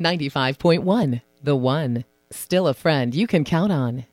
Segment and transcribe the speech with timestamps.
[0.00, 2.04] 95.1 The One.
[2.30, 4.06] Still a friend you can count on.